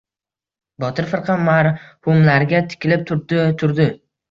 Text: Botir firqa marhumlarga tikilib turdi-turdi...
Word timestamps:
Botir 0.83 1.07
firqa 1.11 1.35
marhumlarga 1.51 2.65
tikilib 2.73 3.07
turdi-turdi... 3.13 3.91